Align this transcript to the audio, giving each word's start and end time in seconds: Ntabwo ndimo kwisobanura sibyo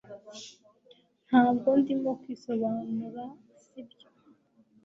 Ntabwo 1.27 1.67
ndimo 1.81 2.11
kwisobanura 2.21 3.23
sibyo 3.63 4.07